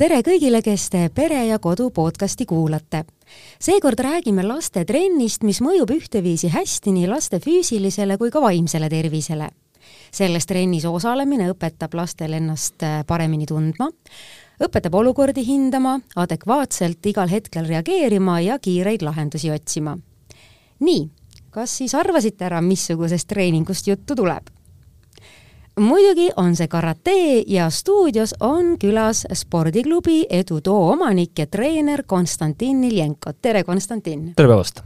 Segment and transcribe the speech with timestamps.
[0.00, 3.02] tere kõigile, kes te Pere ja Kodu podcasti kuulate.
[3.60, 9.50] seekord räägime lastetrennist, mis mõjub ühteviisi hästi nii laste füüsilisele kui ka vaimsele tervisele.
[10.12, 13.90] selles trennis osalemine õpetab lastel ennast paremini tundma,
[14.60, 19.98] õpetab olukordi hindama, adekvaatselt igal hetkel reageerima ja kiireid lahendusi otsima.
[20.80, 21.10] nii,
[21.50, 24.59] kas siis arvasite ära, missugusest treeningust juttu tuleb?
[25.78, 33.32] Muidugi on see karate ja stuudios on külas spordiklubi Edutoo omanik ja treener Konstantin Iljenko.
[33.42, 34.32] tere, Konstantin!
[34.36, 34.82] tere päevast!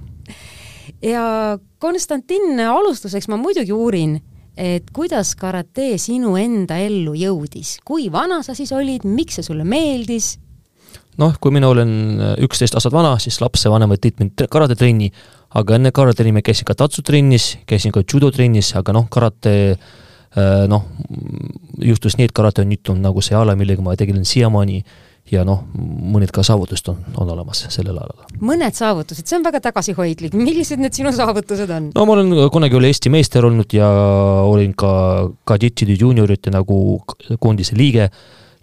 [1.03, 4.21] ja Konstantin, alustuseks ma muidugi uurin,
[4.57, 9.65] et kuidas karate sinu enda ellu jõudis, kui vana sa siis olid, miks see sulle
[9.65, 10.39] meeldis?
[11.19, 15.13] noh, kui mina olen üksteist aastat vana, siis lapsevanemad tõid mind karatetrenni,
[15.55, 20.03] aga enne karatrenni ma käisin ka tatsutrennis, käisin ka judotrennis, aga noh, karate Äh,
[20.69, 20.87] noh,
[21.85, 24.83] juhtus nii, et karate on nüüd on nagu see ala, millega ma tegelen siiamaani
[25.33, 28.27] ja noh, mõned ka saavutused on, on olemas sellel alal.
[28.45, 31.91] mõned saavutused, see on väga tagasihoidlik, millised need sinu saavutused on?
[31.97, 33.89] no ma olen kunagi üle Eesti meister olnud ja
[34.45, 34.93] olin ka
[35.49, 36.79] kadettide juuniorite nagu
[37.41, 38.11] koondise liige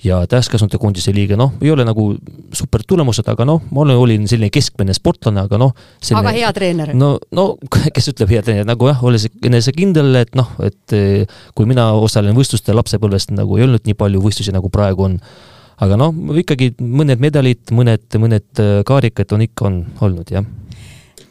[0.04, 2.08] ja täiskasvanute koondise liige, noh, ei ole nagu
[2.58, 5.74] super tulemused, aga noh, ma olen, olin selline keskmine sportlane, aga noh
[6.18, 6.94] aga hea treener?
[6.98, 7.48] no, no
[7.96, 12.38] kes ütleb hea treener, nagu jah, olles enesekindel, et noh, et eh, kui mina osalen
[12.38, 15.20] võistlustel lapsepõlvest, nagu ei olnud nii palju võistlusi, nagu praegu on,
[15.82, 20.48] aga noh, ikkagi mõned medalid, mõned, mõned eh, kaarikad on ikka, on olnud, jah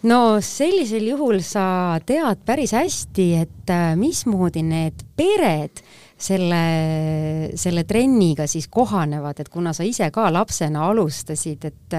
[0.06, 5.82] no sellisel juhul sa tead päris hästi, et eh, mismoodi need pered
[6.20, 6.62] selle,
[7.58, 11.98] selle trenniga siis kohanevad, et kuna sa ise ka lapsena alustasid, et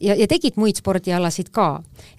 [0.00, 1.68] ja, ja tegid muid spordialasid ka,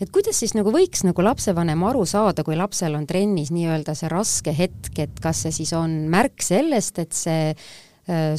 [0.01, 4.11] et kuidas siis nagu võiks nagu lapsevanem aru saada, kui lapsel on trennis nii-öelda see
[4.11, 7.53] raske hetk, et kas see siis on märk sellest, et see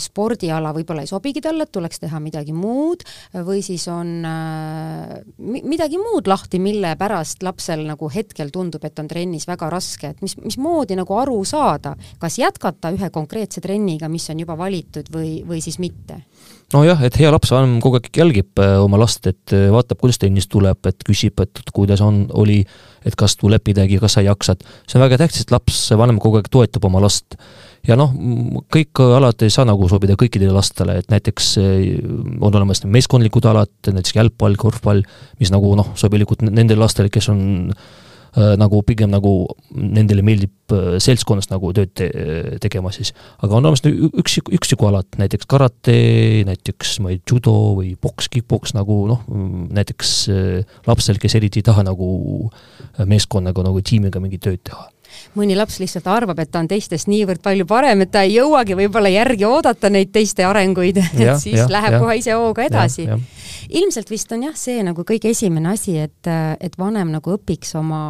[0.01, 3.05] spordiala võib-olla ei sobigi talle, et tuleks teha midagi muud
[3.47, 9.09] või siis on äh, midagi muud lahti, mille pärast lapsel nagu hetkel tundub, et on
[9.11, 14.29] trennis väga raske, et mis, mismoodi nagu aru saada, kas jätkata ühe konkreetse trenniga, mis
[14.33, 16.23] on juba valitud või, või siis mitte?
[16.75, 20.79] Nojah, et hea lapsevanem kogu aeg jälgib äh, oma last, et vaatab, kuidas trennis tuleb,
[20.87, 22.61] et küsib, et kuidas on, oli,
[23.07, 24.63] et kas tuleb midagi, kas sa jaksad.
[24.87, 27.39] see on väga tähtis, et lapsevanem kogu aeg toetab oma last
[27.87, 28.13] ja noh,
[28.73, 32.03] kõik alad ei saa nagu sobida kõikidele lastele, et näiteks eh,
[32.41, 35.03] on olemas meeskondlikud alad, näiteks jalgpall, korvpall,
[35.41, 37.43] mis nagu noh, sobilikud nendele lastele, kes on
[37.73, 37.89] äh,
[38.37, 39.33] nagu pigem nagu
[39.75, 42.07] nendele meeldib äh, seltskonnas nagu tööd te
[42.63, 43.13] tegema siis.
[43.43, 45.97] aga on olemas üksik, üksikualad, näiteks karate,
[46.47, 49.27] näiteks ma ei, judo või poks, kick-poks nagu noh,
[49.75, 52.09] näiteks äh, lapsel, kes eriti ei taha nagu
[53.01, 54.89] meeskonnaga nagu tiimiga mingit tööd teha
[55.39, 58.77] mõni laps lihtsalt arvab, et ta on teistest niivõrd palju parem, et ta ei jõuagi
[58.79, 63.07] võib-olla järgi oodata neid teiste arenguid, et siis ja, läheb ja, kohe ise hooga edasi.
[63.71, 66.27] ilmselt vist on jah, see nagu kõige esimene asi, et,
[66.61, 68.03] et vanem nagu õpiks oma,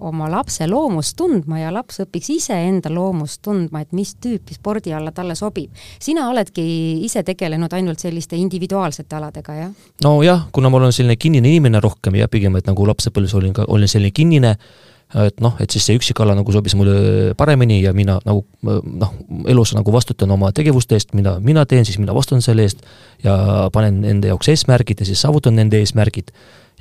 [0.00, 5.12] oma lapse loomust tundma ja laps õpiks iseenda loomust tundma, et mis tüüpi spordi alla
[5.14, 5.70] talle sobib.
[6.00, 6.64] sina oledki
[7.06, 9.70] ise tegelenud ainult selliste individuaalsete aladega, jah?
[10.04, 13.66] nojah, kuna ma olen selline kinnine inimene rohkem ja pigem, et nagu lapsepõlves olin ka,
[13.68, 14.56] olin selline kinnine,
[15.14, 19.12] et noh, et siis see üksikala nagu sobis mulle paremini ja mina nagu noh,
[19.46, 22.82] elus nagu vastutan oma tegevuste eest, mida mina teen, siis mina vastutan selle eest
[23.22, 23.36] ja
[23.72, 26.32] panen enda jaoks eesmärgid ja siis saavutan nende eesmärgid.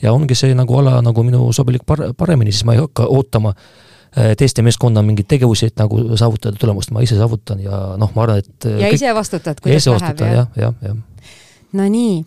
[0.01, 3.53] ja ongi see nagu ala nagu minu sobilik par-, paremini, siis ma ei hakka ootama
[3.53, 8.25] äh, teiste meeskonna mingeid tegevusi, et nagu saavutada tulemust, ma ise saavutan ja noh, ma
[8.25, 8.97] arvan, et ja kõik...
[8.97, 10.33] ise vastutad, kuidas läheb, jah?
[10.33, 11.29] jah, jah, jah.
[11.77, 12.23] no nii,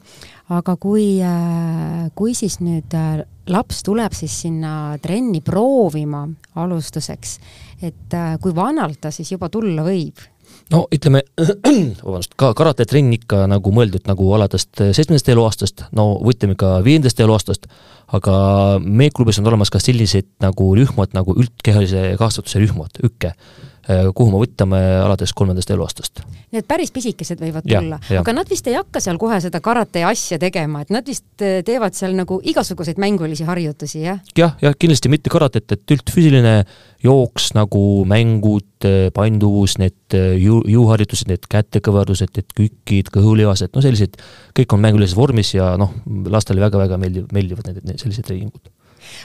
[0.54, 3.20] aga kui, äh, kui siis nüüd äh,
[3.52, 6.24] laps tuleb siis sinna trenni proovima
[6.58, 7.38] alustuseks,
[7.84, 10.24] et äh, kui vanalt ta siis juba tulla võib?
[10.72, 11.22] no ütleme,
[12.04, 17.68] vabandust, ka karatetrenn ikka nagu mõeldud nagu aladest seitsmendast eluaastast, no võtame ka viiendast eluaastast,
[18.16, 18.34] aga
[18.80, 24.32] meie klubis on olemas ka sellised nagu rühmad nagu üldkehalise kasvatuse rühmad, ükke Äh, kuhu
[24.32, 26.20] me võtame alates kolmandast eluaastast.
[26.52, 30.02] Need päris pisikesed võivad ja, tulla, aga nad vist ei hakka seal kohe seda karate
[30.08, 34.20] asja tegema, et nad vist äh, teevad seal nagu igasuguseid mängulisi harjutusi, jah?
[34.38, 36.54] jah, jah, kindlasti mitte karatet, et üldfüüsiline
[37.04, 44.20] jooks nagu mängud, äh, painduvus, need jõu, jõuharjutused, need kätekõverdused, need kükid, kõhulihased, no sellised,
[44.56, 45.96] kõik on mängulises vormis ja noh,
[46.28, 48.68] lastele väga-väga meeldib, meeldivad need, need sellised treeningud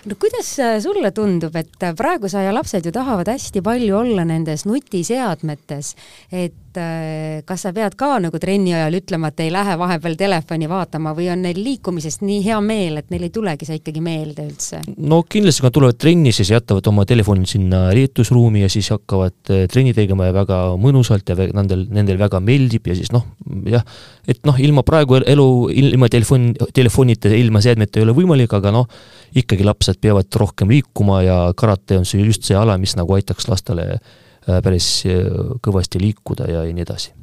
[0.06, 4.66] no kuidas äh, sulle tundub, et äh, praegusaja lapsed ju tahavad hästi palju olla nendes
[4.70, 5.96] nutiseadmetes,
[6.32, 10.16] et et äh, kas sa pead ka nagu trenni ajal ütlema, et ei lähe vahepeal
[10.18, 14.02] telefoni vaatama või on neil liikumisest nii hea meel, et neil ei tulegi see ikkagi
[14.04, 14.82] meelde üldse?
[14.98, 19.54] no kindlasti, kui nad tulevad trenni, siis jätavad oma telefoni sinna riietusruumi ja siis hakkavad
[19.54, 23.28] äh, trenni tegema ja väga mõnusalt ja nendel, nendel väga meeldib ja siis noh,
[23.70, 23.86] jah,
[24.28, 28.90] et noh, ilma praegu elu, ilma telefon, telefonita, ilma seadmeta ei ole võimalik, aga noh,
[29.38, 33.50] ikkagi lapsed peavad rohkem liikuma ja karate on see just see ala, mis nagu aitaks
[33.50, 34.00] lastele
[34.46, 35.28] päris äh,
[35.64, 37.14] kõvasti liikuda ja nii edasi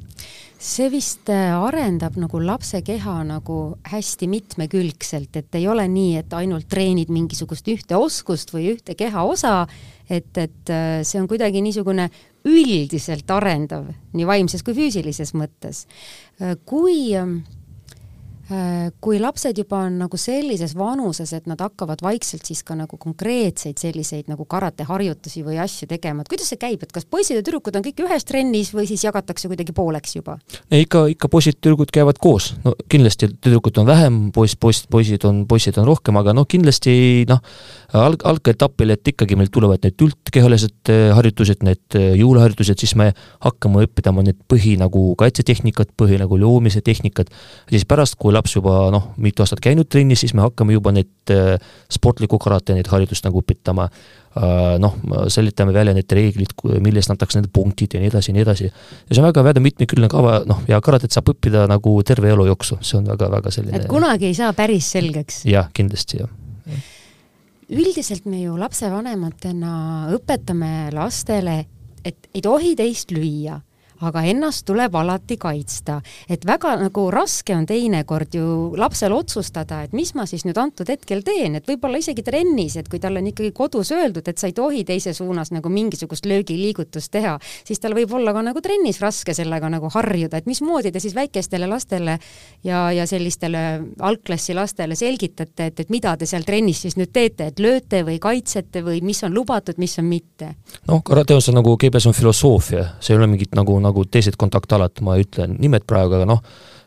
[0.61, 3.55] see vist äh, arendab nagu lapse keha nagu
[3.89, 9.65] hästi mitmekülgselt, et ei ole nii, et ainult treenid mingisugust ühte oskust või ühte kehaosa,
[10.05, 10.73] et, et
[11.07, 12.11] see on kuidagi niisugune
[12.45, 15.87] üldiselt arendav nii vaimses kui füüsilises mõttes.
[16.65, 17.25] kui Äh,
[19.01, 23.79] kui lapsed juba on nagu sellises vanuses, et nad hakkavad vaikselt siis ka nagu konkreetseid
[23.81, 27.77] selliseid nagu karateharjutusi või asju tegema, et kuidas see käib, et kas poisid ja tüdrukud
[27.77, 30.37] on kõik ühes trennis või siis jagatakse kuidagi pooleks juba?
[30.71, 35.77] ikka, ikka poisid-tüdrukud käivad koos, no kindlasti tüdrukud on vähem, poiss, poiss, poisid on, poisid
[35.81, 36.93] on rohkem, aga noh, kindlasti
[37.29, 37.41] noh,
[37.97, 43.11] alg-, algetapil, et ikkagi meil tulevad need üldkehalised äh, harjutused, need äh, jõulaharjutused, siis me
[43.43, 47.31] hakkame õppima need põhi nagu kaitsetehnikat, põhi nagu loomise tehnikat,
[47.71, 51.33] siis pärast, kui laps juba noh, mitu aastat käinud trennis, siis me hakkame juba neid
[51.33, 51.55] äh,
[51.91, 54.75] sportlikku karate, neid harjutust nagu õpetama äh,.
[54.81, 54.97] noh,
[55.31, 58.69] selgitame välja need reeglid, millest antakse need punktid ja nii edasi ja nii edasi.
[58.71, 62.81] ja see on väga-väga mitmekülgne kava, noh, ja karatet saab õppida nagu terve elu jooksul,
[62.85, 63.83] see on väga-väga selline.
[63.83, 65.43] et kunagi ei saa päris selgeks?
[65.49, 66.31] jah, kindlasti jah
[67.71, 69.73] üldiselt me ju lapsevanematena
[70.15, 71.61] õpetame lastele,
[72.03, 73.61] et ei tohi teist lüüa
[74.01, 76.01] aga ennast tuleb alati kaitsta.
[76.29, 80.89] et väga nagu raske on teinekord ju lapsel otsustada, et mis ma siis nüüd antud
[80.89, 84.47] hetkel teen, et võib-olla isegi trennis, et kui talle on ikkagi kodus öeldud, et sa
[84.49, 87.37] ei tohi teise suunas nagu mingisugust löögiliigutust teha,
[87.67, 91.15] siis tal võib olla ka nagu trennis raske sellega nagu harjuda, et mismoodi te siis
[91.15, 92.17] väikestele lastele
[92.63, 93.63] ja, ja sellistele
[93.99, 98.17] algklassi lastele selgitate, et, et mida te seal trennis siis nüüd teete, et lööte või
[98.21, 100.55] kaitsete või mis on lubatud, mis on mitte?
[100.87, 104.39] noh, karate on nagu, see on filosoofia, see ei ole mingit nagu, nagu nagu teised
[104.39, 106.41] kontaktalad, ma ei ütle nimed praegu, aga noh,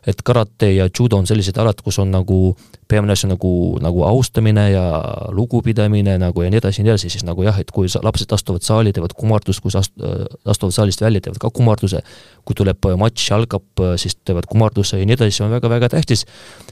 [0.05, 2.55] et karate ja judo on sellised alad, kus on nagu
[2.87, 4.83] peamine asi nagu, nagu austamine ja
[5.33, 8.65] lugupidamine nagu ja nii edasi ja nii edasi, siis nagu jah, et kui lapsed astuvad
[8.65, 10.05] saali, teevad kummardust, kui ast-,
[10.45, 12.03] astuvad saalist välja, teevad ka kummarduse,
[12.45, 13.65] kui tuleb matš algab,
[14.01, 16.25] siis teevad kummarduse ja nii edasi, see on väga-väga tähtis.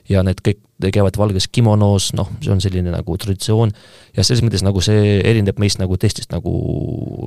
[0.09, 0.61] ja need kõik
[0.93, 3.71] käivad valges kimonos, noh, see on selline nagu traditsioon.
[4.17, 6.53] Ja selles mõttes nagu see erineb meist nagu teistest nagu,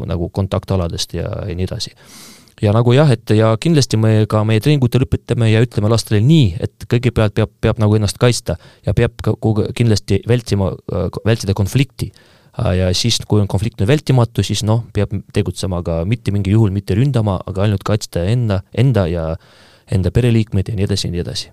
[0.06, 1.94] nagu kontaktaladest ja, ja nii edasi
[2.62, 6.54] ja nagu jah, et ja kindlasti me ka meie treeningutel õpetame ja ütleme lastele nii,
[6.62, 8.56] et kõigepealt peab, peab nagu ennast kaitsta
[8.86, 9.36] ja peab ka
[9.76, 10.72] kindlasti vältima,
[11.26, 12.12] vältida konflikti.
[12.56, 16.72] ja siis, kui on konflikt nüüd vältimatu, siis noh, peab tegutsema ka mitte mingil juhul
[16.72, 19.36] mitte ründama, aga ainult kaitsta enda, enda ja
[19.92, 21.52] enda pereliikmeid ja nii edasi ja nii edasi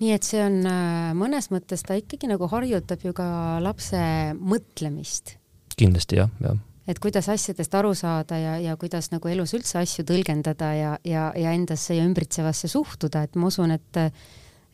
[0.00, 4.00] nii et see on äh, mõnes mõttes, ta ikkagi nagu harjutab ju ka lapse
[4.40, 5.36] mõtlemist.
[5.76, 6.56] kindlasti jah, jah
[6.88, 11.30] et kuidas asjadest aru saada ja, ja kuidas nagu elus üldse asju tõlgendada ja, ja,
[11.36, 14.02] ja endasse ja ümbritsevasse suhtuda, et ma usun, et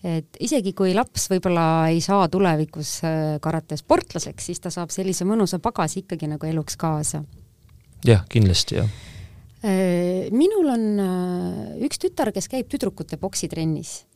[0.01, 5.59] et isegi kui laps võib-olla ei saa tulevikus äh, karatesportlaseks, siis ta saab sellise mõnusa
[5.61, 7.23] pagasi ikkagi nagu eluks kaasa.
[8.07, 8.89] jah, kindlasti jah.
[9.61, 14.07] Äh, minul on äh, üks tütar, kes käib tüdrukute poksitrennis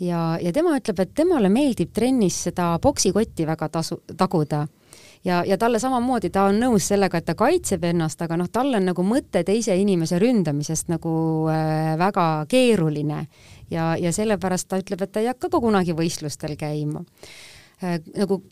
[0.00, 4.66] ja, ja tema ütleb, et temale meeldib trennis seda poksikotti väga tasu, taguda
[5.24, 8.72] ja, ja talle samamoodi, ta on nõus sellega, et ta kaitseb ennast, aga noh, tal
[8.76, 11.12] on nagu mõte teise inimese ründamisest nagu
[11.52, 13.24] äh, väga keeruline
[13.70, 17.04] ja, ja sellepärast ta ütleb, et ta ei hakka ka kunagi võistlustel käima
[17.82, 18.00] äh,.
[18.16, 18.42] nagu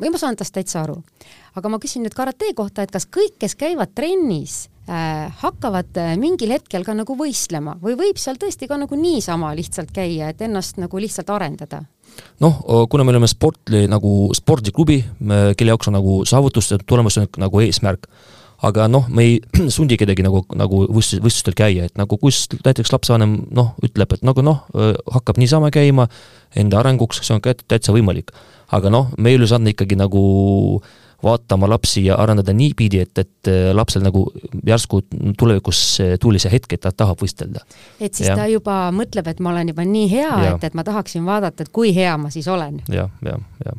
[0.00, 0.98] või ma saan tast täitsa aru.
[1.56, 6.14] aga ma küsin nüüd karate kohta, et kas kõik, kes käivad trennis äh,, hakkavad äh,
[6.20, 10.42] mingil hetkel ka nagu võistlema või võib seal tõesti ka nagu niisama lihtsalt käia, et
[10.42, 11.84] ennast nagu lihtsalt arendada?
[12.44, 15.00] Noh, kuna me oleme sportli nagu spordiklubi,
[15.56, 18.08] kelle jaoks on nagu saavutuste tulemus on nagu eesmärk,
[18.66, 19.38] aga noh, me ei
[19.76, 24.26] sundi kedagi nagu, nagu võistlus, võistlustel käia, et nagu kus näiteks lapsevanem noh, ütleb, et
[24.26, 24.64] nagu noh,
[25.12, 26.08] hakkab niisama käima
[26.56, 28.32] enda arenguks, see on ka täitsa võimalik.
[28.72, 30.22] aga noh, me ei ülesanne ikkagi nagu
[30.82, 30.94] äh,
[31.24, 34.26] vaatama lapsi ja arendada niipidi, et, et äh, lapsel nagu
[34.66, 35.02] järsku
[35.38, 35.80] tulevikus
[36.20, 37.62] tuli see hetk, et ta tahab võistelda.
[38.00, 38.36] et siis ja.
[38.36, 41.72] ta juba mõtleb, et ma olen juba nii hea, et, et ma tahaksin vaadata, et
[41.72, 42.80] kui hea ma siis olen.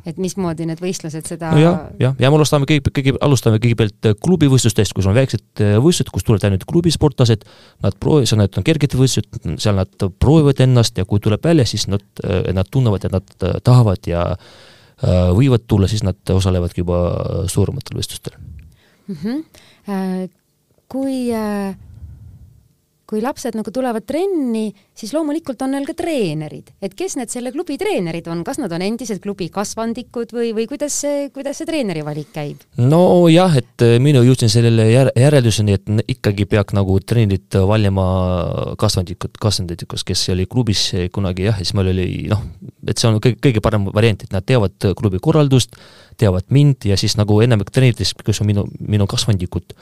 [0.05, 4.09] et mismoodi need võistlused seda no jah, jah, ja me alustame kõige, kõige, alustame kõigepealt
[4.09, 7.45] äh, klubivõistlustest, kus on väiksed äh, võistlused, kus tulevad ainult klubisportlased,
[7.85, 11.85] nad proovivad, need on kerged võistlused, seal nad proovivad ennast ja kui tuleb välja, siis
[11.91, 12.03] nad,
[12.53, 16.99] nad tunnevad, et nad tahavad ja Äh, võivad tulla, siis nad osalevadki juba
[17.51, 18.33] suurematel võistlustel
[19.07, 19.17] mm.
[19.21, 20.29] -hmm.
[20.89, 21.29] kui
[23.07, 27.53] kui lapsed nagu tulevad trenni, siis loomulikult on neil ka treenerid, et kes need selle
[27.55, 31.69] klubi treenerid on, kas nad on endised klubi kasvandikud või, või kuidas see, kuidas see
[31.69, 32.65] treeneri valik käib?
[32.75, 38.07] nojah, et äh, mina jõudsin sellele jär-, järelduseni, et ikkagi peaks nagu treenerid valima
[38.81, 42.43] kasvandikud, kasvandikud, kes oli klubis kunagi jah, ja siis meil oli noh,
[42.87, 45.79] et see on kõige, kõige parem variant, et nad teavad klubi korraldust,
[46.19, 49.75] teavad mind ja siis nagu enamik treeneritest, kes on minu, minu kasvandikud,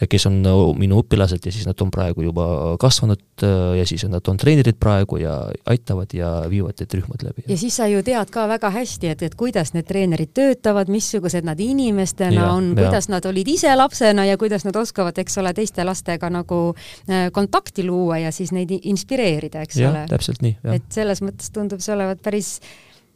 [0.00, 0.38] ja kes on
[0.78, 2.44] minu õpilased ja siis nad on praegu juba
[2.80, 5.34] kasvanud äh, ja siis nad on treenerid praegu ja
[5.68, 7.44] aitavad ja viivad need rühmad läbi.
[7.48, 11.44] ja siis sa ju tead ka väga hästi, et, et kuidas need treenerid töötavad, missugused
[11.46, 15.52] nad inimestena ja, on, kuidas nad olid ise lapsena ja kuidas nad oskavad, eks ole,
[15.56, 20.06] teiste lastega nagu äh, kontakti luua ja siis neid inspireerida, eks ja, ole.
[20.10, 20.56] täpselt nii.
[20.72, 22.56] et selles mõttes tundub see olevat päris,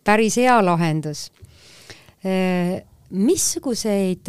[0.05, 1.31] päris hea lahendus.
[2.27, 4.29] Äh, missuguseid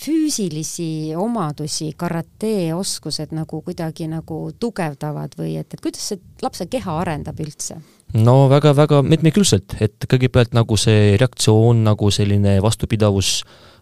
[0.00, 6.98] füüsilisi omadusi karate oskused nagu kuidagi nagu tugevdavad või et, et kuidas see lapse keha
[7.02, 7.78] arendab üldse?
[8.14, 13.40] no väga-väga mitmekülgselt, et kõigepealt nagu see reaktsioon, nagu selline vastupidavus,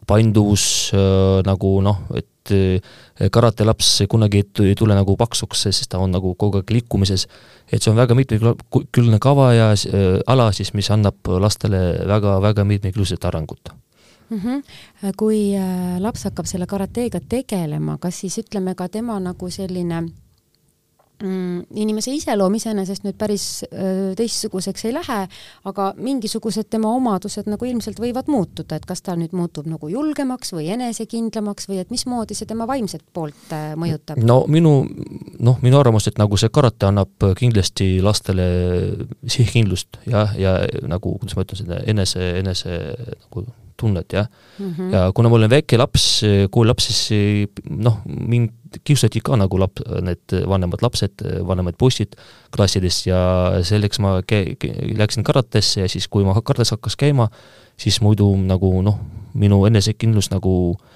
[0.09, 0.65] painduvus
[0.97, 6.15] äh, nagu noh, et äh, karate laps kunagi ei tule nagu paksuks, sest ta on
[6.15, 7.27] nagu kogu aeg liikumises.
[7.71, 13.25] et see on väga mitmekülgne kava ja äh, ala siis, mis annab lastele väga-väga mitmekülgset
[13.25, 13.75] arengut
[14.35, 14.43] mm.
[14.43, 15.15] -hmm.
[15.17, 20.05] kui äh, laps hakkab selle karateega tegelema, kas siis ütleme ka tema nagu selline
[21.23, 25.19] mm, inimese iseloom iseenesest nüüd päris äh, teistsuguseks ei lähe,
[25.71, 30.55] aga mingisugused tema omadused nagu ilmselt võivad muutuda, et kas ta nüüd muutub nagu julgemaks
[30.57, 34.23] või enesekindlamaks või et mismoodi see tema vaimset poolt äh, mõjutab?
[34.25, 34.77] no minu,
[35.39, 38.47] noh, minu arvamus, et nagu see karate annab kindlasti lastele
[39.27, 42.81] sihikindlust jah, ja nagu, kuidas ma ütlen, seda enese, enese
[43.29, 43.47] nagu
[43.85, 44.27] tunnet, jah
[44.59, 44.71] mm.
[44.71, 44.93] -hmm.
[44.95, 46.07] ja kuna ma olen väike laps,
[46.51, 52.17] koolilaps, siis noh, mind kiusati ka nagu lap-, need vanemad lapsed, vanemad poisid
[52.57, 53.21] klassides ja
[53.63, 54.57] selleks ma kä-,
[54.99, 57.29] läksin karatesse ja siis, kui ma karates hakkas käima,
[57.77, 58.99] siis muidu nagu noh,
[59.35, 60.94] minu enesekindlus nagu äh,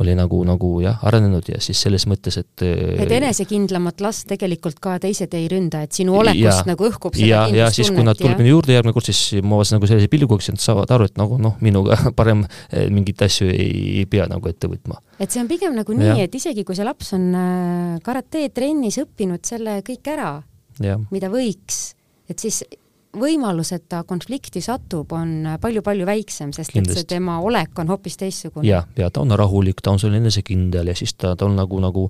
[0.00, 4.96] oli nagu, nagu jah, arenenud ja siis selles mõttes, et et enesekindlamat last tegelikult ka
[5.02, 8.18] teised ei ründa, et sinu olekust ja, nagu õhkub seda ja, ja siis, kui nad
[8.18, 11.08] tulevad minu juurde järgmine kord, siis ma vaatasin nagu sellise pilguga, siis nad saavad aru,
[11.10, 13.70] et nagu noh, minuga parem eh, mingeid asju ei,
[14.02, 15.00] ei pea nagu ette võtma.
[15.20, 19.00] et see on pigem nagu nii, et isegi kui see laps on äh, karate trennis
[19.02, 20.34] õppinud selle kõik ära,
[21.10, 21.90] mida võiks,
[22.30, 22.62] et siis
[23.16, 27.00] võimalus, et ta konflikti satub, on palju-palju väiksem, sest Kindlasti.
[27.00, 28.66] et see tema olek on hoopis teistsugune.
[28.68, 31.80] jah, ja ta on rahulik, ta on selline enesekindel ja siis ta, ta on nagu,
[31.82, 32.08] nagu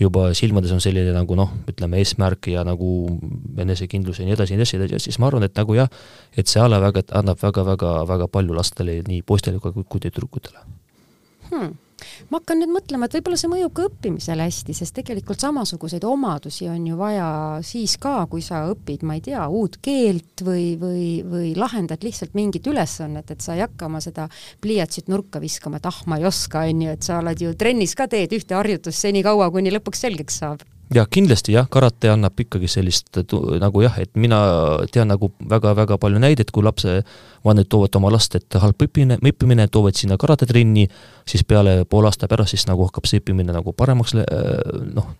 [0.00, 3.18] juba silmades on selline nagu noh, ütleme eesmärk ja nagu
[3.58, 5.90] enesekindlus ja nii edasi ja nii edasi ja siis ma arvan, et nagu jah,
[6.36, 10.66] et see ala väga, annab väga-väga-väga palju lastele, nii poistele kui, kui tüdrukutele
[11.50, 11.78] hmm
[12.30, 16.68] ma hakkan nüüd mõtlema, et võib-olla see mõjub ka õppimisele hästi, sest tegelikult samasuguseid omadusi
[16.70, 17.28] on ju vaja
[17.66, 22.36] siis ka, kui sa õpid, ma ei tea, uut keelt või, või, või lahendad lihtsalt
[22.38, 24.28] mingit ülesannet, et sa ei hakka oma seda
[24.64, 27.96] pliiatsit nurka viskama, et ah, ma ei oska, on ju, et sa oled ju trennis
[27.98, 32.68] ka teed ühte harjutust senikaua, kuni lõpuks selgeks saab jah, kindlasti jah, karate annab ikkagi
[32.70, 33.20] sellist
[33.62, 34.38] nagu jah, et mina
[34.90, 37.00] tean nagu väga-väga palju näiteid, kui lapse
[37.46, 40.88] vanemad toovad oma last, et halb õppimine, õppimine, toovad sinna karatetrenni,
[41.30, 45.12] siis peale poole aasta pärast siis nagu hakkab see õppimine nagu paremaks noh,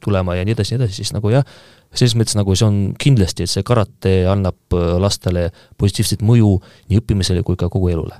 [0.00, 1.44] tulema ja nii edasi, nii edasi, siis nagu jah,
[1.92, 6.56] selles mõttes nagu see on kindlasti, et see karate annab lastele positiivset mõju
[6.88, 8.16] nii õppimisele kui ka kogu elule.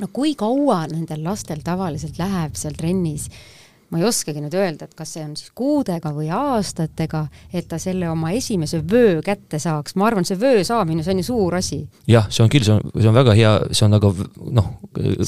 [0.00, 3.30] no kui kaua nendel lastel tavaliselt läheb seal trennis
[3.88, 7.78] ma ei oskagi nüüd öelda, et kas see on siis kuudega või aastatega, et ta
[7.80, 11.56] selle oma esimese vöö kätte saaks, ma arvan, see vöö saamine, see on ju suur
[11.58, 11.80] asi.
[12.10, 14.12] jah, see on küll, see on, see on väga hea, see on nagu
[14.58, 14.70] noh,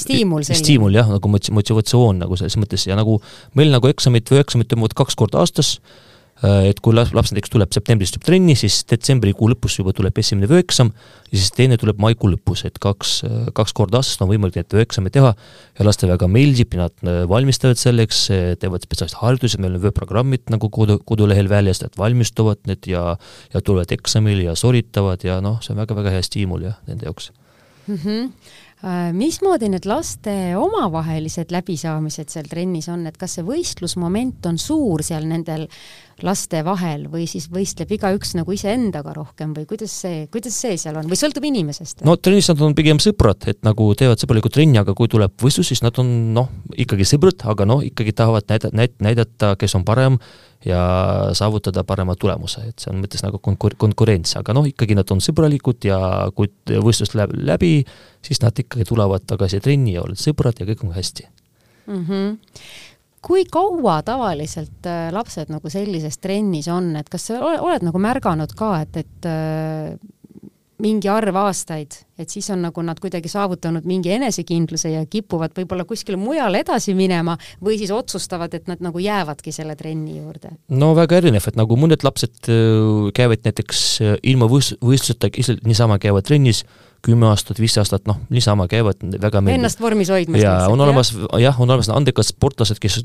[0.03, 2.85] stiimul stiimul jah, nagu motivatsioon nagu selles mõttes.
[2.91, 3.19] Ja nagu
[3.57, 5.79] meil nagu eksamid või eksamid toimuvad kaks korda aastas
[6.41, 10.49] et kui laps, laps näiteks tuleb septembris tuleb trenni, siis detsembrikuu lõpus juba tuleb esimene
[10.49, 10.93] vööeksam
[11.29, 14.77] ja siis teine tuleb maikuu lõpus, et kaks, äh, kaks korda aastas on võimalik neid
[14.77, 18.23] vööeksameid teha ja lastele väga meeldib ja nad äh, valmistavad selleks,
[18.63, 23.05] teevad spetsiaalsed harjutused, meil on vööprogrammid nagu kodu, kodulehel väljas, nad valmistuvad need ja
[23.53, 27.33] ja tulevad eksamile ja sooritavad ja noh, see on väga-väga hea stiimul jah, nende jaoks
[27.87, 28.01] mm.
[28.01, 28.70] -hmm Äh,
[29.13, 35.27] mismoodi need laste omavahelised läbisaamised seal trennis on, et kas see võistlusmoment on suur seal
[35.29, 35.67] nendel
[36.25, 40.99] laste vahel või siis võistleb igaüks nagu iseendaga rohkem või kuidas see, kuidas see seal
[41.01, 41.09] on?
[41.11, 42.05] Või sõltub inimesest?
[42.09, 45.73] no trennis nad on pigem sõbrad, et nagu teevad sõbralikku trenni, aga kui tuleb võistlus,
[45.73, 49.85] siis nad on noh, ikkagi sõbrad, aga noh, ikkagi tahavad näida-, näid-, näidata, kes on
[49.89, 50.21] parem
[50.65, 50.81] ja
[51.37, 55.23] saavutada parema tulemuse, et see on mõttes nagu konkur-, konkurents, aga noh, ikkagi nad on
[55.25, 56.01] sõbralikud ja
[56.37, 57.79] kui võistlus läheb läbi,
[58.25, 61.27] siis nad ikkagi tulevad tagasi trenni ja oled sõbrad ja kõik on hästi
[61.87, 62.07] mm.
[62.07, 62.39] -hmm
[63.21, 68.01] kui kaua tavaliselt äh, lapsed nagu sellises trennis on, et kas sa oled, oled nagu
[68.01, 69.93] märganud ka, et, et äh,
[70.81, 75.87] mingi arv aastaid, et siis on nagu nad kuidagi saavutanud mingi enesekindluse ja kipuvad võib-olla
[75.89, 80.55] kuskile mujale edasi minema või siis otsustavad, et nad nagu jäävadki selle trenni juurde?
[80.69, 83.89] no väga erinev, et nagu mõned lapsed äh, käivad näiteks
[84.23, 86.65] ilma võist-, võistluseta lihtsalt niisama käivad trennis
[87.05, 89.61] kümme aastat, viis aastat, noh, niisama käivad väga meeldib.
[89.61, 90.43] Ennast vormis hoidmas.
[90.43, 93.01] ja on olemas jah, on olemas andekad sportlased, kes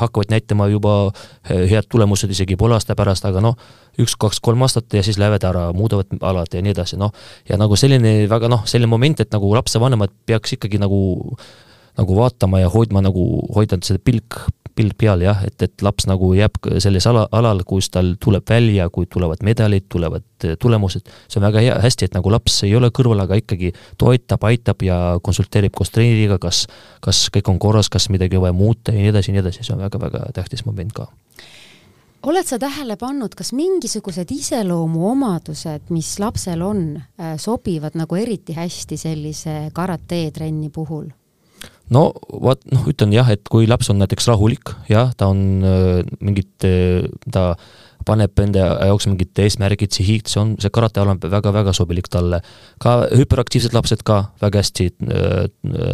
[0.00, 0.94] hakkavad näitama juba
[1.48, 3.58] head tulemused isegi poole aasta pärast, aga noh,
[4.00, 7.12] üks, kaks, kolm aastat ja siis lähevad ära, muudavad alad ja nii edasi, noh.
[7.48, 11.00] ja nagu selline väga noh, selline moment, et nagu lapsevanemad peaks ikkagi nagu
[11.96, 13.22] nagu vaatama ja hoidma nagu,
[13.56, 14.36] hoida seda pilk
[14.76, 18.90] pild peal jah, et, et laps nagu jääb selles ala, alal, kus tal tuleb välja,
[18.92, 22.74] kui tulevad medalid, tulevad eh, tulemused, see on väga hea, hästi, et nagu laps ei
[22.76, 26.66] ole kõrval, aga ikkagi toetab, aitab ja konsulteerib koos treeneriga, kas,
[27.04, 29.76] kas kõik on korras, kas midagi vaja muuta ja nii edasi ja nii edasi, see
[29.76, 31.08] on väga-väga tähtis moment ka
[32.26, 36.82] oled sa tähele pannud, kas mingisugused iseloomuomadused, mis lapsel on,
[37.18, 41.08] eh, sobivad nagu eriti hästi sellise karate trenni puhul?
[41.90, 42.08] no
[42.42, 46.66] vot, noh, ütlen jah, et kui laps on näiteks rahulik, jah, ta on äh, mingit
[46.66, 47.52] äh,, ta
[48.06, 52.40] paneb enda jaoks mingid eesmärgid, sihid, see on, see karateala on väga-väga sobilik talle.
[52.82, 55.48] ka hüperaktiivsed lapsed ka väga hästi äh,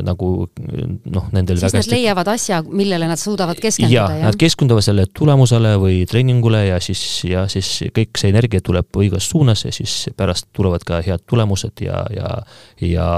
[0.04, 4.26] nagu noh, nendel siis nad hästi leiavad asja, millele nad suudavad keskenduda, jah?
[4.28, 9.30] Nad keskenduvad selle tulemusele või treeningule ja siis, ja siis kõik see energia tuleb õiges
[9.32, 12.36] suunas ja siis pärast tulevad ka head tulemused ja, ja
[12.82, 13.08] ja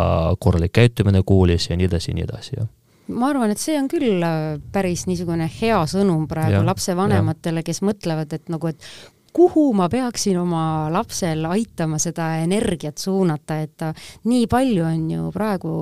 [0.41, 2.71] korralik käitumine koolis ja nii edasi ja nii edasi, jah
[3.09, 7.83] ma arvan, et see on küll äh, päris niisugune hea sõnum praegu ja, lapsevanematele, kes
[7.85, 8.89] mõtlevad, et nagu, et
[9.35, 13.83] kuhu ma peaksin oma lapsel aitama seda energiat suunata, et
[14.31, 15.73] nii palju on ju praegu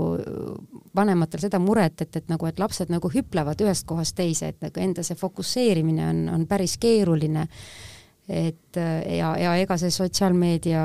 [0.97, 4.81] vanematel seda muret, et, et nagu, et lapsed nagu hüplevad ühest kohast teise, et nagu
[4.81, 7.47] enda see fokusseerimine on, on päris keeruline
[8.29, 10.83] et ja, ja ega see sotsiaalmeedia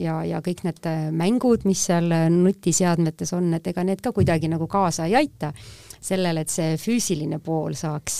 [0.00, 4.66] ja, ja kõik need mängud, mis seal nutiseadmetes on, et ega need ka kuidagi nagu
[4.70, 5.52] kaasa ei aita
[6.00, 8.16] sellele, et see füüsiline pool saaks,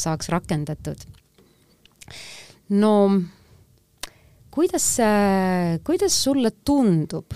[0.00, 1.06] saaks rakendatud.
[2.76, 2.94] no
[4.54, 4.88] kuidas,
[5.86, 7.34] kuidas sulle tundub,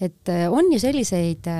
[0.00, 1.52] et on ju selliseid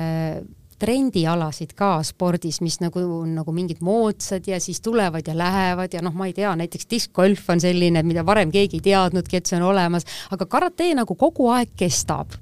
[0.79, 6.15] trendialasid ka spordis, mis nagu, nagu mingid moodsad ja siis tulevad ja lähevad ja noh,
[6.15, 9.69] ma ei tea, näiteks diskgolf on selline, mida varem keegi ei teadnudki, et see on
[9.71, 12.37] olemas, aga karate nagu kogu aeg kestab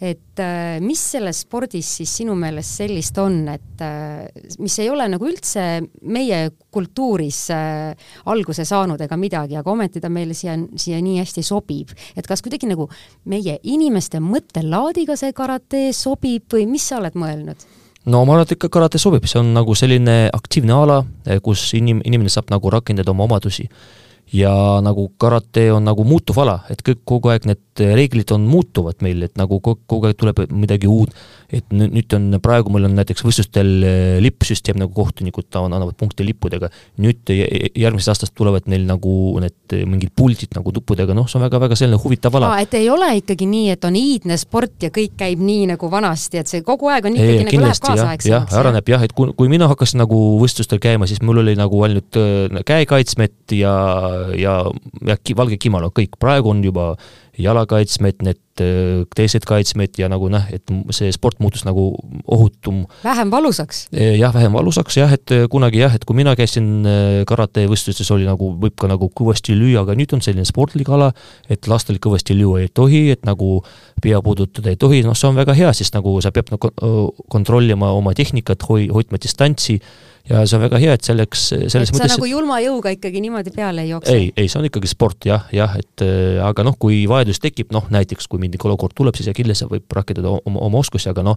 [0.00, 4.26] et äh, mis selles spordis siis sinu meelest sellist on, et äh,
[4.62, 6.40] mis ei ole nagu üldse meie
[6.74, 11.94] kultuuris äh, alguse saanud ega midagi, aga ometi ta meile siia, siia nii hästi sobib.
[12.16, 12.88] et kas kuidagi nagu
[13.30, 17.66] meie inimeste mõttelaadiga see karate sobib või mis sa oled mõelnud?
[18.04, 21.02] no ma arvan, et ikka karate sobib, see on nagu selline aktiivne ala,
[21.42, 23.68] kus inim-, inimene saab nagu rakendada oma omadusi
[24.32, 29.02] ja nagu karate on nagu muutuv ala, et kõik kogu aeg need reeglid on muutuvad
[29.04, 31.12] meil, et nagu kogu aeg tuleb midagi uut,
[31.54, 36.70] et nüüd on, praegu meil on näiteks võistlustel eh, lippsüsteem nagu kohtunikud annavad punkte lippudega,
[37.02, 41.78] nüüd järgmisest aastast tulevad neil nagu need mingid puldid nagu tuppudega, noh, see on väga-väga
[41.78, 42.52] selline huvitav ala.
[42.62, 46.40] et ei ole ikkagi nii, et on iidne sport ja kõik käib nii nagu vanasti,
[46.42, 48.30] et see kogu aeg on ikkagi ei, nagu läheb kaasaegsemaks?
[48.30, 51.82] jah, areneb jah, et kui, kui mina hakkasin nagu võistlustel käima, siis mul oli nagu
[51.86, 53.74] ainult äh, käekaitsmed ja,
[54.38, 54.56] ja,
[55.06, 56.92] ja valge kimono, kõik, praegu on juba
[57.40, 61.86] jalakaitsmed, need äh, teised kaitsmed ja nagu noh, et see sport muutus nagu
[62.24, 62.84] ohutum.
[63.04, 63.88] vähem valusaks?
[63.94, 66.86] Äh, jah, vähem valusaks jah, et äh, kunagi jah, et kui mina käisin
[67.28, 71.10] karatevõistlustes, oli nagu, võib ka nagu kõvasti lüüa, aga nüüd on selline sportlik ala,
[71.50, 73.58] et lastel kõvasti lüüa ei tohi, et nagu
[74.02, 76.70] pea puudutada ei tohi, noh, see on väga hea, sest nagu sa pead nagu
[77.32, 79.80] kontrollima oma tehnikat, hoi-, hoidma distantsi
[80.28, 83.20] ja see on väga hea, et selleks, selles et mõttes sa nagu julma jõuga ikkagi
[83.24, 84.14] niimoodi peale ei jookse?
[84.14, 87.72] ei, ei, see on ikkagi sport jah, jah, et äh, aga noh, kui vajadus tekib,
[87.76, 91.36] noh näiteks kui mingi olukord tuleb, siis kindlasti võib rakendada oma, oma oskusi, aga noh,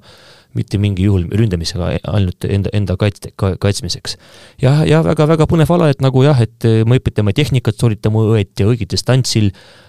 [0.56, 4.16] mitte mingi juhul ründamisega, ainult enda, enda kaitse, kaitsmiseks.
[4.64, 8.90] jah, ja väga-väga põnev ala, et nagu jah, et me õpetame tehnikat, sooritame õieti õigel
[8.96, 9.87] distantsil Äh,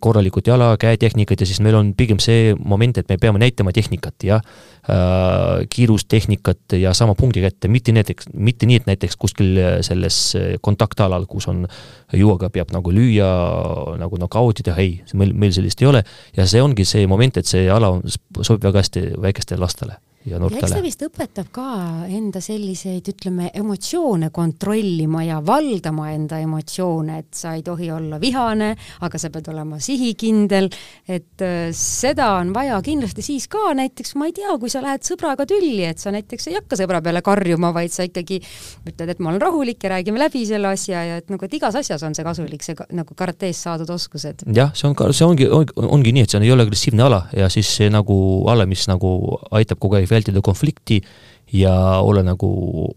[0.00, 4.26] korralikud jala, käetehnikad ja siis meil on pigem see moment, et me peame näitama tehnikat
[4.26, 10.20] ja äh, kiirustehnikat ja sama punkti kätte, mitte näiteks, mitte nii, et näiteks kuskil selles
[10.60, 11.62] kontaktalal, kus on
[12.12, 13.30] juuaga peab nagu lüüa,
[14.02, 16.04] nagu nokauti teha, ei, meil, meil sellist ei ole.
[16.36, 18.02] Ja see ongi see moment, et see ala on,
[18.42, 20.82] sobib väga hästi väikestele lastele ja ja eks ta noortele.
[20.84, 21.66] vist õpetab ka
[22.08, 28.74] enda selliseid, ütleme, emotsioone kontrollima ja valdama enda emotsioone, et sa ei tohi olla vihane,
[29.06, 30.70] aga sa pead olema sihikindel,
[31.08, 35.06] et äh, seda on vaja kindlasti siis ka näiteks, ma ei tea, kui sa lähed
[35.06, 38.40] sõbraga tülli, et sa näiteks ei hakka sõbra peale karjuma, vaid sa ikkagi
[38.86, 41.78] ütled, et ma olen rahulik ja räägime läbi selle asja ja et nagu, et igas
[41.80, 44.44] asjas on see kasulik, see nagu karatees saadud oskused.
[44.52, 47.24] jah, see on ka, see ongi, ongi, ongi nii, et see ei ole agressiivne ala
[47.36, 49.16] ja siis see nagu ala, mis nagu
[49.56, 51.00] aitab kogu aeg vältida konflikti
[51.52, 52.50] ja olla nagu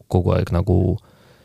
[0.08, 0.78] kogu aeg nagu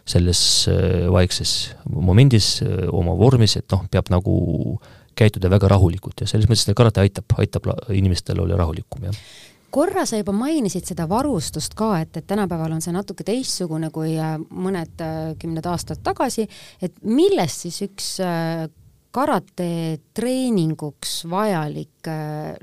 [0.09, 4.79] selles äh, vaikses momendis äh, oma vormis, et noh, peab nagu
[5.19, 9.21] käituda väga rahulikult ja selles mõttes see karate aitab, aitab inimestel olla rahulikum, jah.
[9.75, 14.15] korra sa juba mainisid seda varustust ka, et, et tänapäeval on see natuke teistsugune kui
[14.17, 15.05] äh, mõned
[15.43, 16.49] kümned aastad tagasi,
[16.81, 18.13] et millest siis üks
[19.19, 21.98] karate treeninguks vajalik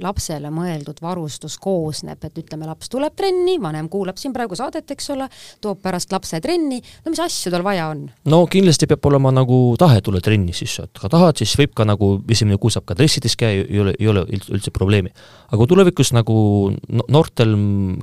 [0.02, 5.12] lapsele mõeldud varustus koosneb, et ütleme, laps tuleb trenni, vanem kuulab siin praegu saadet, eks
[5.16, 5.28] ole,
[5.64, 8.06] toob pärast lapse trenni, no mis asju tal vaja on?
[8.32, 11.88] no kindlasti peab olema nagu tahe tulla trenni siis, et kui tahad, siis võib ka
[11.88, 15.14] nagu esimene kuu saab ka dressides käia, ei ole, ei ole üldse, probleemi.
[15.54, 16.38] aga tulevikus nagu
[16.72, 17.56] no- noortel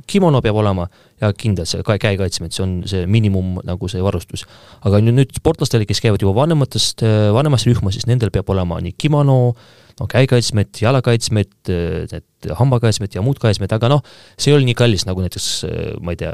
[0.07, 0.89] kimono peab olema
[1.23, 4.47] ja kindlalt see ka käekaitsmed, see on see miinimum nagu see varustus.
[4.83, 8.97] aga nüüd, nüüd sportlastele, kes käivad juba vanematest, vanemas rühmas, siis nendel peab olema nii
[8.99, 9.55] kimono,
[10.01, 11.55] no käekaitsmed, jalakaitsmed,
[12.13, 14.03] need hambakaitsmed ja muud kaitsmed, aga noh,
[14.37, 15.49] see ei ole nii kallis nagu näiteks
[16.03, 16.33] ma ei tea,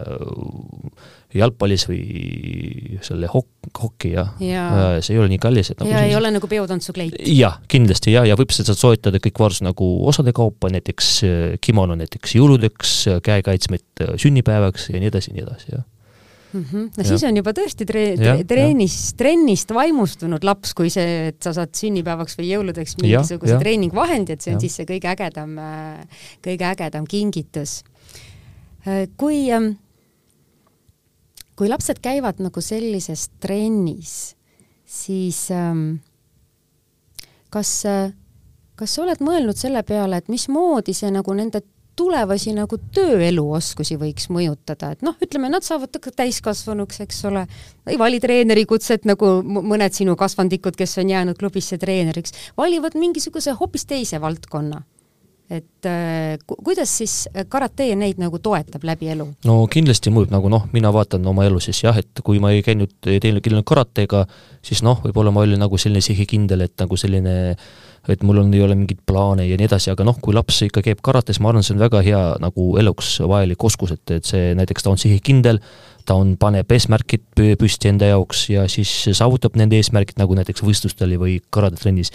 [1.36, 4.64] jalgpallis või selle hok-, hoki ja, ja,
[5.04, 7.18] see ei ole nii kallis, et nagu ja ei ole nagu peotantsukleit.
[7.28, 11.98] jah, kindlasti ja, ja võib seda soetada kõik varus nagu osade kaupa, näiteks äh, kimono
[11.98, 15.86] näiteks jõuludeks, käekaitsmed sünnipäevaks ja nii edasi ja nii edasi, jah.
[16.52, 16.84] Mm -hmm.
[16.96, 17.06] no Jah.
[17.06, 21.74] siis on juba tõesti tre- tre-, treenis, trennist vaimustunud laps, kui see, et sa saad
[21.76, 23.60] sünnipäevaks või jõuludeks mingisuguse jah.
[23.60, 24.60] treeningvahendi, et see on Jah.
[24.60, 25.58] siis see kõige ägedam,
[26.42, 27.82] kõige ägedam kingitus.
[29.16, 29.48] kui,
[31.56, 34.36] kui lapsed käivad nagu sellises trennis,
[34.86, 35.98] siis ähm,
[37.50, 37.82] kas,
[38.74, 41.60] kas sa oled mõelnud selle peale, et mismoodi see nagu nende
[41.98, 47.44] tulevasi nagu tööeluoskusi võiks mõjutada, et noh, ütleme, nad saavad ka täiskasvanuks, eks ole,
[47.90, 53.56] ei vali treeneri kutset nagu mõned sinu kasvandikud, kes on jäänud klubisse treeneriks, valivad mingisuguse
[53.58, 54.84] hoopis teise valdkonna.
[55.48, 57.12] et äh, ku- kuidas siis
[57.48, 59.24] karate neid nagu toetab läbi elu?
[59.48, 62.60] no kindlasti mõjub nagu noh, mina vaatan oma elu siis jah, et kui ma ei
[62.62, 64.26] käinud, ei teinud teinud karatega,
[64.60, 67.56] siis noh, võib-olla ma olin nagu selline sihikindel, et nagu selline
[68.08, 70.82] et mul on, ei ole mingeid plaane ja nii edasi, aga noh, kui laps ikka
[70.84, 74.54] käib karates, ma arvan, see on väga hea nagu eluks vajalik oskus, et, et see
[74.58, 75.60] näiteks ta on sihikindel,
[76.08, 80.64] ta on, paneb eesmärgid pü- püsti enda jaoks ja siis saavutab nende eesmärgid nagu näiteks
[80.64, 82.12] võistlustel või karatetrennis.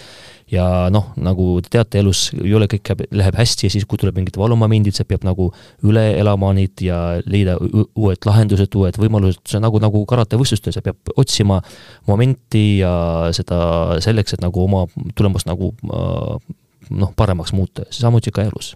[0.50, 4.18] ja noh, nagu te teate, elus ei ole kõik läheb hästi ja siis, kui tuleb
[4.18, 5.48] mingid valumomendid, sa peab nagu
[5.86, 10.74] üle elama neid ja leida uu- uued lahendused, uued võimalused, see on nagu, nagu karatevõistlustel,
[10.76, 11.62] sa peab otsima
[12.10, 12.94] momenti ja
[13.36, 14.84] seda selleks, et nagu oma
[15.16, 16.54] tulemust nagu äh,
[16.90, 18.74] noh, paremaks muuta, samuti ka elus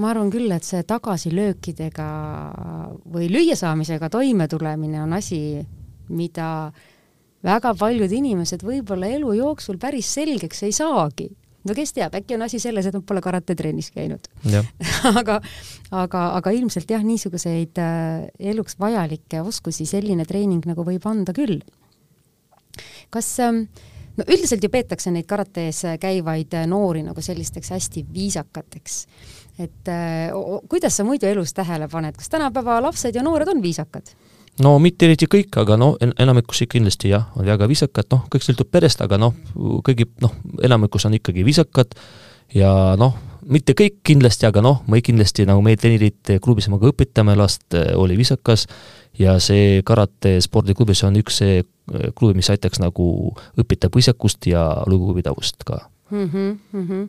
[0.00, 2.08] ma arvan küll, et see tagasilöökidega
[3.12, 5.60] või lüüasaamisega toimetulemine on asi,
[6.12, 6.48] mida
[7.44, 11.28] väga paljud inimesed võib-olla elu jooksul päris selgeks ei saagi.
[11.62, 14.24] no kes teab, äkki on asi selles, et nad pole karatetrennis käinud.
[15.20, 15.38] aga,
[15.90, 21.60] aga, aga ilmselt jah, niisuguseid äh, eluks vajalikke oskusi selline treening nagu võib anda küll.
[23.12, 23.66] kas ähm,
[24.16, 29.06] no üldiselt ju peetakse neid karates käivaid äh, noori nagu sellisteks hästi viisakateks.
[29.58, 30.30] Et äh,
[30.68, 34.14] kuidas sa muidu elus tähele paned, kas tänapäeva lapsed ja noored on viisakad?
[34.62, 38.44] no mitte eriti kõik, aga no en- enamikus kindlasti jah, on väga viisakad, noh, kõik
[38.44, 41.94] sõltub perest, aga noh, kõigi noh, enamikus on ikkagi viisakad
[42.54, 43.16] ja noh,
[43.48, 47.64] mitte kõik kindlasti, aga noh, me kindlasti nagu meie treenerid klubis me ka õpetame last,
[47.96, 48.66] oli viisakas
[49.18, 53.06] ja see karate spordiklubis on üks see eh, klubi, mis aitaks nagu
[53.60, 56.28] õpetab viisakust ja lugupidavust ka mm.
[56.28, 57.08] -hmm, mm -hmm.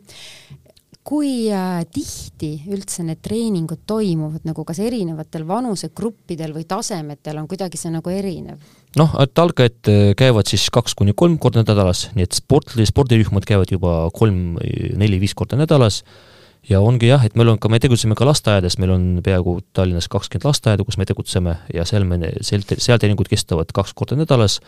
[1.04, 7.80] Kui äh, tihti üldse need treeningud toimuvad nagu kas erinevatel vanusegruppidel või tasemetel on kuidagi
[7.80, 8.62] see nagu erinev?
[8.96, 13.44] noh, et algajad eh, käivad siis kaks kuni kolm korda nädalas, nii et sportli, spordirühmad
[13.48, 14.56] käivad juba kolm,
[14.96, 16.00] neli-viis korda nädalas
[16.68, 20.08] ja ongi jah, et meil on ka, me tegutseme ka lasteaedades, meil on peaaegu Tallinnas
[20.12, 24.60] kakskümmend lasteaeda, kus me tegutseme ja seal me, seal, seal treeningud kestavad kaks korda nädalas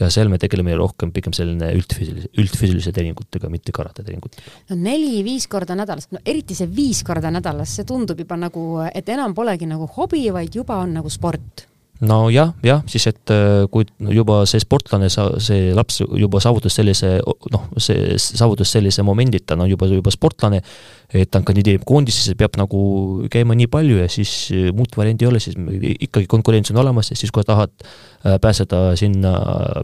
[0.00, 4.54] ja seal me tegeleme rohkem pigem selline üldfüüsilise, üldfüüsilise treeningutega, mitte karate treeningutega.
[4.70, 9.08] no neli-viis korda nädalas, no eriti see viis korda nädalas, see tundub juba nagu, et
[9.14, 11.68] enam polegi nagu hobi, vaid juba on nagu sport
[12.02, 17.20] nojah, jah, siis et äh, kui juba see sportlane, see laps juba saavutas sellise
[17.54, 20.58] noh, see saavutas sellise momendi, et ta on juba, juba sportlane,
[21.14, 22.80] et ta kandideerib koondisesse, peab nagu
[23.30, 25.54] käima nii palju ja siis äh, muud varianti ei ole, siis
[26.08, 29.36] ikkagi konkurents on olemas ja siis, kui tahad äh, pääseda sinna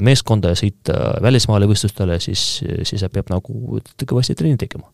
[0.02, 4.90] meeskonda ja sõita välismaale võistlustele, siis, siis peab nagu kõvasti trenni tegema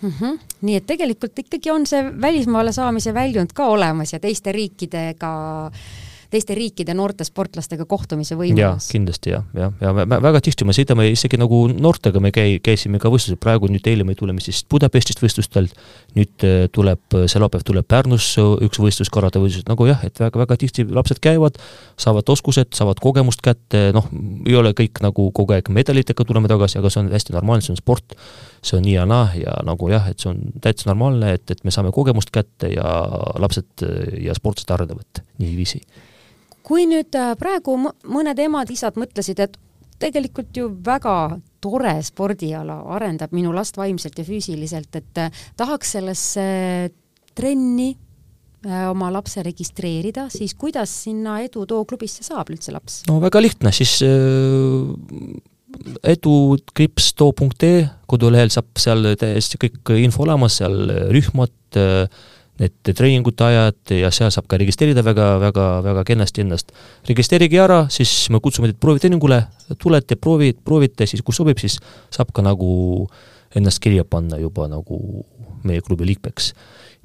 [0.00, 0.16] mm.
[0.16, 0.40] -hmm.
[0.64, 5.34] nii et tegelikult ikkagi on see välismaale saamise väljund ka olemas ja teiste riikidega
[5.68, 8.88] äh, teiste riikide noorte sportlastega kohtumise võimalus.
[8.92, 12.58] kindlasti jah, jah, ja, ja me väga tihti me sõidame isegi nagu noortega, me käi-,
[12.64, 15.74] käisime ka võistlusel, praegu nüüd eile me tuleme siis Budapestist võistlustelt,
[16.18, 18.32] nüüd äh, tuleb, see laupäev tuleb Pärnus
[18.64, 21.60] üks võistlus, karatevõistlus, nagu jah, et väga-väga tihti lapsed käivad,
[22.00, 24.08] saavad oskused, saavad kogemust kätte, noh,
[24.46, 27.74] ei ole kõik nagu kogu aeg medalitega tuleme tagasi, aga see on hästi normaalne, see
[27.74, 28.16] on sport,
[28.64, 31.62] see on nii ja naa ja nagu jah, et see on täitsa normaalne, et, et
[31.66, 32.96] me saame kogemust kätte ja
[33.40, 33.86] lapsed
[34.24, 35.82] ja sportlased arenevad niiviisi
[36.64, 39.58] kui nüüd äh, praegu mõned emad-isad mõtlesid, et
[40.00, 46.44] tegelikult ju väga tore spordiala, arendab minu last vaimselt ja füüsiliselt, et äh, tahaks sellesse
[47.36, 53.02] trenni äh, oma lapse registreerida, siis kuidas sinna Edutoo klubisse saab üldse laps?
[53.10, 53.98] no väga lihtne, siis
[56.04, 60.76] edu-too.ee kodulehel saab seal täiesti kõik info olemas, seal
[61.12, 61.54] rühmad,
[62.60, 66.70] need treeningute ajad ja seal saab ka registreerida väga, väga, väga kenasti ennast.
[67.08, 69.40] registreerige ära, siis me kutsume teid proovitreeningule,
[69.82, 71.80] tulete, proovid, proovite, siis kui sobib, siis
[72.14, 73.08] saab ka nagu
[73.54, 75.24] ennast kirja panna juba nagu
[75.64, 76.52] meie klubi liikmeks.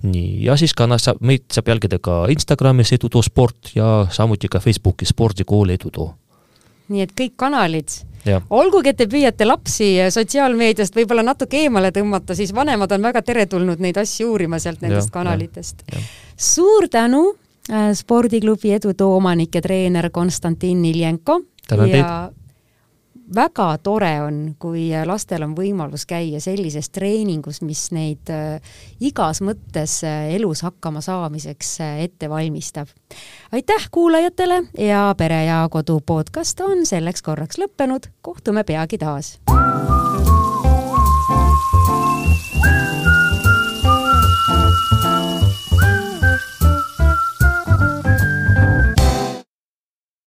[0.03, 4.47] nii, ja siis ka noh, saab, meid saab jälgida ka Instagramis Edutoo sport ja samuti
[4.47, 6.13] ka Facebookis spordikool Edutoo.
[6.89, 7.89] Nii et kõik kanalid.
[8.49, 13.79] Olgugi, et te püüate lapsi sotsiaalmeediast võib-olla natuke eemale tõmmata, siis vanemad on väga teretulnud
[13.81, 15.85] neid asju uurima sealt nendest ja, kanalitest.
[16.35, 17.23] suur tänu
[17.71, 22.29] äh, spordiklubi Edutoo omanik ja treener Konstantin Iljenko ja
[23.35, 28.57] väga tore on, kui lastel on võimalus käia sellises treeningus, mis neid äh,
[28.99, 32.89] igas mõttes äh, elus hakkama saamiseks äh, ette valmistab.
[33.51, 39.37] aitäh kuulajatele ja Pere ja Kodu podcast on selleks korraks lõppenud, kohtume peagi taas